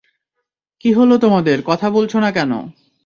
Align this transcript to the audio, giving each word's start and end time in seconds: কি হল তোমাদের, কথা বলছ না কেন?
কি 0.79 0.89
হল 0.93 1.11
তোমাদের, 1.17 1.57
কথা 1.65 1.87
বলছ 1.89 2.13
না 2.15 2.29
কেন? 2.31 2.51